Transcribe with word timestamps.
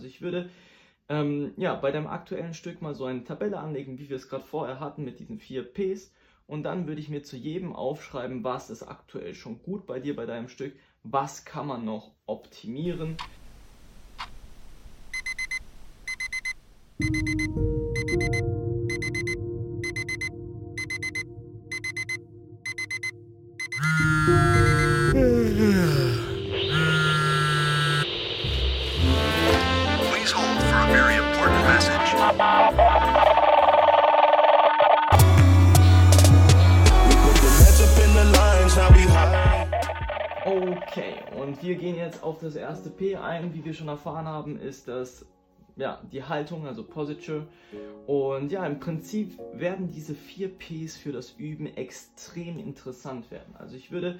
Also 0.00 0.08
ich 0.08 0.22
würde 0.22 0.48
ähm, 1.10 1.52
ja, 1.58 1.74
bei 1.74 1.90
deinem 1.90 2.06
aktuellen 2.06 2.54
Stück 2.54 2.80
mal 2.80 2.94
so 2.94 3.04
eine 3.04 3.22
Tabelle 3.22 3.58
anlegen, 3.58 3.98
wie 3.98 4.08
wir 4.08 4.16
es 4.16 4.30
gerade 4.30 4.44
vorher 4.44 4.80
hatten 4.80 5.04
mit 5.04 5.20
diesen 5.20 5.38
vier 5.38 5.62
Ps. 5.62 6.10
Und 6.46 6.62
dann 6.62 6.86
würde 6.86 7.02
ich 7.02 7.10
mir 7.10 7.22
zu 7.22 7.36
jedem 7.36 7.76
aufschreiben, 7.76 8.42
was 8.42 8.70
ist 8.70 8.82
aktuell 8.82 9.34
schon 9.34 9.62
gut 9.62 9.84
bei 9.84 10.00
dir, 10.00 10.16
bei 10.16 10.24
deinem 10.24 10.48
Stück, 10.48 10.74
was 11.02 11.44
kann 11.44 11.66
man 11.66 11.84
noch 11.84 12.12
optimieren. 12.24 13.18
Okay, 40.44 41.14
und 41.36 41.62
wir 41.62 41.74
gehen 41.74 41.96
jetzt 41.96 42.22
auf 42.22 42.38
das 42.38 42.54
erste 42.54 42.90
P 42.90 43.16
ein. 43.16 43.52
Wie 43.54 43.64
wir 43.64 43.74
schon 43.74 43.88
erfahren 43.88 44.26
haben, 44.26 44.58
ist 44.58 44.86
das 44.86 45.26
ja, 45.76 46.00
die 46.12 46.22
Haltung, 46.22 46.66
also 46.66 46.84
Posture. 46.84 47.46
Und 48.06 48.52
ja, 48.52 48.64
im 48.66 48.78
Prinzip 48.78 49.38
werden 49.54 49.88
diese 49.88 50.14
vier 50.14 50.48
Ps 50.48 50.96
für 50.96 51.12
das 51.12 51.32
Üben 51.32 51.66
extrem 51.66 52.58
interessant 52.58 53.30
werden. 53.30 53.56
Also 53.58 53.76
ich 53.76 53.90
würde 53.90 54.18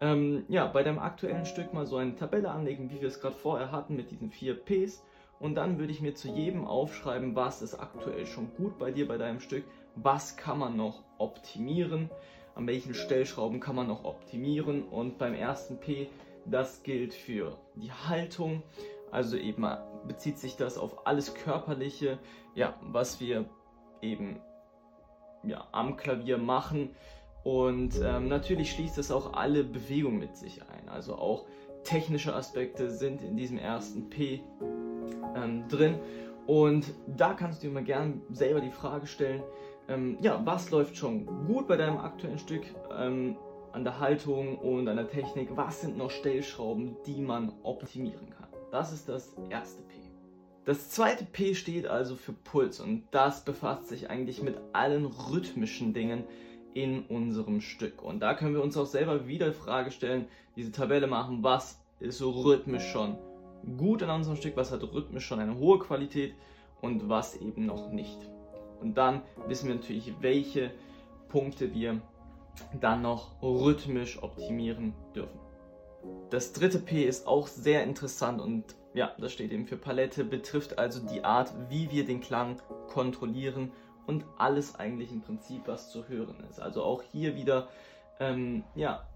ähm, 0.00 0.44
ja, 0.48 0.66
bei 0.66 0.82
deinem 0.82 0.98
aktuellen 0.98 1.46
Stück 1.46 1.74
mal 1.74 1.86
so 1.86 1.96
eine 1.96 2.16
Tabelle 2.16 2.50
anlegen, 2.50 2.90
wie 2.90 3.00
wir 3.00 3.08
es 3.08 3.20
gerade 3.20 3.36
vorher 3.36 3.72
hatten 3.72 3.94
mit 3.94 4.10
diesen 4.10 4.30
vier 4.30 4.54
Ps. 4.54 5.02
Und 5.42 5.56
dann 5.56 5.80
würde 5.80 5.92
ich 5.92 6.00
mir 6.00 6.14
zu 6.14 6.28
jedem 6.28 6.64
aufschreiben, 6.64 7.34
was 7.34 7.62
ist 7.62 7.74
aktuell 7.74 8.26
schon 8.26 8.54
gut 8.54 8.78
bei 8.78 8.92
dir, 8.92 9.08
bei 9.08 9.18
deinem 9.18 9.40
Stück, 9.40 9.64
was 9.96 10.36
kann 10.36 10.56
man 10.56 10.76
noch 10.76 11.02
optimieren, 11.18 12.10
an 12.54 12.68
welchen 12.68 12.94
Stellschrauben 12.94 13.58
kann 13.58 13.74
man 13.74 13.88
noch 13.88 14.04
optimieren. 14.04 14.84
Und 14.84 15.18
beim 15.18 15.34
ersten 15.34 15.80
P, 15.80 16.08
das 16.46 16.84
gilt 16.84 17.12
für 17.12 17.58
die 17.74 17.90
Haltung, 17.90 18.62
also 19.10 19.36
eben 19.36 19.66
bezieht 20.06 20.38
sich 20.38 20.56
das 20.56 20.78
auf 20.78 21.08
alles 21.08 21.34
Körperliche, 21.34 22.20
ja, 22.54 22.78
was 22.80 23.20
wir 23.20 23.46
eben 24.00 24.38
ja, 25.42 25.66
am 25.72 25.96
Klavier 25.96 26.38
machen. 26.38 26.94
Und 27.42 28.00
ähm, 28.00 28.28
natürlich 28.28 28.70
schließt 28.70 28.96
es 28.96 29.10
auch 29.10 29.32
alle 29.32 29.64
Bewegungen 29.64 30.20
mit 30.20 30.36
sich 30.36 30.62
ein. 30.62 30.88
Also 30.88 31.16
auch 31.16 31.46
technische 31.82 32.32
Aspekte 32.32 32.92
sind 32.92 33.22
in 33.22 33.36
diesem 33.36 33.58
ersten 33.58 34.08
P 34.08 34.44
ähm, 35.36 35.68
drin. 35.68 35.96
Und 36.46 36.92
da 37.06 37.34
kannst 37.34 37.62
du 37.62 37.68
dir 37.68 37.74
mal 37.74 37.84
gern 37.84 38.22
selber 38.30 38.60
die 38.60 38.70
Frage 38.70 39.06
stellen, 39.06 39.42
ähm, 39.88 40.18
ja, 40.20 40.40
was 40.44 40.70
läuft 40.70 40.96
schon 40.96 41.26
gut 41.46 41.68
bei 41.68 41.76
deinem 41.76 41.98
aktuellen 41.98 42.38
Stück 42.38 42.62
ähm, 42.96 43.36
an 43.72 43.84
der 43.84 44.00
Haltung 44.00 44.58
und 44.58 44.88
an 44.88 44.96
der 44.96 45.08
Technik? 45.08 45.48
Was 45.56 45.80
sind 45.80 45.96
noch 45.96 46.10
Stellschrauben, 46.10 46.96
die 47.06 47.20
man 47.20 47.52
optimieren 47.62 48.30
kann? 48.30 48.48
Das 48.70 48.92
ist 48.92 49.08
das 49.08 49.34
erste 49.50 49.82
P. 49.82 49.94
Das 50.64 50.90
zweite 50.90 51.24
P 51.24 51.54
steht 51.54 51.86
also 51.86 52.14
für 52.14 52.32
Puls 52.32 52.78
und 52.78 53.04
das 53.10 53.44
befasst 53.44 53.88
sich 53.88 54.10
eigentlich 54.10 54.42
mit 54.42 54.56
allen 54.72 55.06
rhythmischen 55.06 55.92
Dingen 55.92 56.24
in 56.72 57.04
unserem 57.06 57.60
Stück. 57.60 58.02
Und 58.02 58.20
da 58.20 58.34
können 58.34 58.54
wir 58.54 58.62
uns 58.62 58.76
auch 58.76 58.86
selber 58.86 59.26
wieder 59.26 59.52
Frage 59.52 59.90
stellen, 59.90 60.26
diese 60.54 60.70
Tabelle 60.70 61.08
machen, 61.08 61.42
was 61.42 61.80
ist 61.98 62.18
so 62.18 62.30
rhythmisch 62.30 62.90
schon 62.90 63.18
gut 63.76 64.02
in 64.02 64.10
unserem 64.10 64.36
Stück, 64.36 64.56
was 64.56 64.72
hat 64.72 64.82
rhythmisch 64.82 65.26
schon 65.26 65.40
eine 65.40 65.58
hohe 65.58 65.78
Qualität 65.78 66.34
und 66.80 67.08
was 67.08 67.36
eben 67.36 67.66
noch 67.66 67.90
nicht. 67.90 68.18
Und 68.80 68.98
dann 68.98 69.22
wissen 69.46 69.68
wir 69.68 69.76
natürlich, 69.76 70.12
welche 70.20 70.72
Punkte 71.28 71.72
wir 71.72 72.00
dann 72.80 73.02
noch 73.02 73.40
rhythmisch 73.42 74.22
optimieren 74.22 74.94
dürfen. 75.14 75.38
Das 76.30 76.52
dritte 76.52 76.78
P 76.78 77.04
ist 77.04 77.26
auch 77.26 77.46
sehr 77.46 77.84
interessant 77.84 78.40
und 78.40 78.74
ja, 78.94 79.12
das 79.18 79.32
steht 79.32 79.52
eben 79.52 79.66
für 79.66 79.76
Palette, 79.76 80.24
betrifft 80.24 80.78
also 80.78 81.00
die 81.06 81.24
Art, 81.24 81.52
wie 81.70 81.90
wir 81.90 82.04
den 82.04 82.20
Klang 82.20 82.60
kontrollieren 82.88 83.72
und 84.06 84.24
alles 84.36 84.74
eigentlich 84.74 85.12
im 85.12 85.22
Prinzip, 85.22 85.62
was 85.66 85.90
zu 85.90 86.08
hören 86.08 86.44
ist. 86.50 86.60
Also 86.60 86.82
auch 86.82 87.02
hier 87.02 87.36
wieder, 87.36 87.68
ähm, 88.20 88.64
ja, 88.74 89.06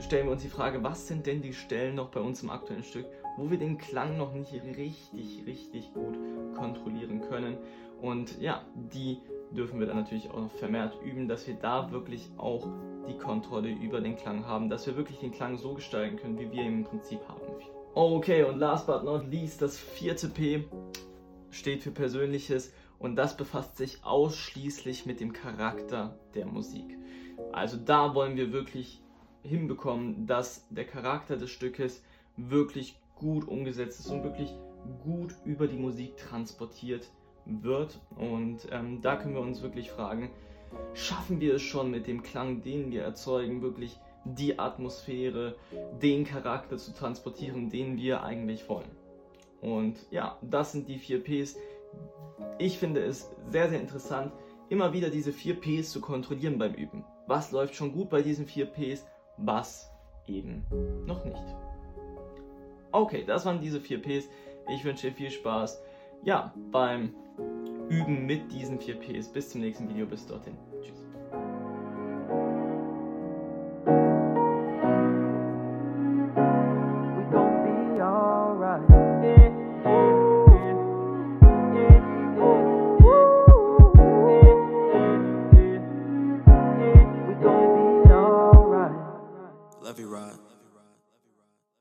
stellen 0.00 0.26
wir 0.26 0.32
uns 0.32 0.42
die 0.42 0.48
Frage, 0.48 0.82
was 0.82 1.08
sind 1.08 1.26
denn 1.26 1.40
die 1.40 1.54
Stellen 1.54 1.94
noch 1.94 2.10
bei 2.10 2.20
uns 2.20 2.42
im 2.42 2.50
aktuellen 2.50 2.82
Stück, 2.82 3.06
wo 3.36 3.50
wir 3.50 3.58
den 3.58 3.78
Klang 3.78 4.16
noch 4.16 4.34
nicht 4.34 4.52
richtig, 4.52 5.44
richtig 5.46 5.92
gut 5.94 6.16
kontrollieren 6.56 7.22
können. 7.22 7.56
Und 8.00 8.40
ja, 8.40 8.64
die 8.74 9.18
dürfen 9.50 9.80
wir 9.80 9.86
dann 9.86 9.96
natürlich 9.96 10.30
auch 10.30 10.40
noch 10.40 10.52
vermehrt 10.52 10.96
üben, 11.02 11.28
dass 11.28 11.46
wir 11.46 11.54
da 11.54 11.90
wirklich 11.90 12.28
auch 12.36 12.66
die 13.08 13.16
Kontrolle 13.16 13.70
über 13.70 14.00
den 14.00 14.16
Klang 14.16 14.46
haben, 14.46 14.68
dass 14.68 14.86
wir 14.86 14.96
wirklich 14.96 15.18
den 15.18 15.32
Klang 15.32 15.56
so 15.56 15.74
gestalten 15.74 16.16
können, 16.16 16.38
wie 16.38 16.50
wir 16.50 16.62
ihn 16.62 16.78
im 16.78 16.84
Prinzip 16.84 17.20
haben. 17.28 17.40
Okay, 17.94 18.42
und 18.42 18.58
last 18.58 18.86
but 18.86 19.04
not 19.04 19.30
least, 19.30 19.62
das 19.62 19.78
vierte 19.78 20.28
P 20.28 20.64
steht 21.50 21.82
für 21.82 21.92
Persönliches 21.92 22.72
und 22.98 23.16
das 23.16 23.36
befasst 23.36 23.76
sich 23.76 24.04
ausschließlich 24.04 25.06
mit 25.06 25.20
dem 25.20 25.32
Charakter 25.32 26.18
der 26.34 26.46
Musik. 26.46 26.98
Also 27.52 27.76
da 27.76 28.14
wollen 28.14 28.36
wir 28.36 28.52
wirklich 28.52 29.03
hinbekommen, 29.44 30.26
dass 30.26 30.66
der 30.70 30.84
Charakter 30.84 31.36
des 31.36 31.50
Stückes 31.50 32.02
wirklich 32.36 32.98
gut 33.14 33.46
umgesetzt 33.46 34.00
ist 34.00 34.10
und 34.10 34.24
wirklich 34.24 34.52
gut 35.04 35.34
über 35.44 35.68
die 35.68 35.76
Musik 35.76 36.16
transportiert 36.16 37.08
wird. 37.46 38.00
Und 38.16 38.66
ähm, 38.70 39.00
da 39.02 39.16
können 39.16 39.34
wir 39.34 39.40
uns 39.40 39.62
wirklich 39.62 39.90
fragen, 39.90 40.30
schaffen 40.94 41.40
wir 41.40 41.54
es 41.54 41.62
schon 41.62 41.90
mit 41.90 42.06
dem 42.06 42.22
Klang, 42.22 42.62
den 42.62 42.90
wir 42.90 43.02
erzeugen, 43.02 43.62
wirklich 43.62 43.98
die 44.24 44.58
Atmosphäre, 44.58 45.56
den 46.02 46.24
Charakter 46.24 46.78
zu 46.78 46.92
transportieren, 46.92 47.68
den 47.68 47.96
wir 47.98 48.22
eigentlich 48.22 48.68
wollen. 48.68 48.90
Und 49.60 49.96
ja, 50.10 50.38
das 50.42 50.72
sind 50.72 50.88
die 50.88 50.98
vier 50.98 51.22
Ps. 51.22 51.56
Ich 52.58 52.78
finde 52.78 53.02
es 53.02 53.30
sehr, 53.50 53.68
sehr 53.68 53.80
interessant, 53.80 54.32
immer 54.68 54.92
wieder 54.92 55.10
diese 55.10 55.32
vier 55.32 55.60
Ps 55.60 55.90
zu 55.90 56.00
kontrollieren 56.00 56.58
beim 56.58 56.74
Üben. 56.74 57.04
Was 57.26 57.52
läuft 57.52 57.74
schon 57.74 57.92
gut 57.92 58.10
bei 58.10 58.22
diesen 58.22 58.46
vier 58.46 58.66
Ps, 58.66 59.06
was 59.36 59.90
eben 60.26 60.64
noch 61.06 61.24
nicht. 61.24 61.44
Okay, 62.92 63.24
das 63.26 63.44
waren 63.44 63.60
diese 63.60 63.80
vier 63.80 64.00
Ps. 64.00 64.28
Ich 64.68 64.84
wünsche 64.84 65.08
dir 65.08 65.14
viel 65.14 65.30
Spaß. 65.30 65.82
Ja, 66.22 66.54
beim 66.70 67.14
Üben 67.88 68.24
mit 68.26 68.52
diesen 68.52 68.78
vier 68.78 68.94
Ps. 68.98 69.28
Bis 69.28 69.50
zum 69.50 69.60
nächsten 69.60 69.88
Video. 69.88 70.06
Bis 70.06 70.26
dorthin. 70.26 70.56
Tschüss. 70.82 71.03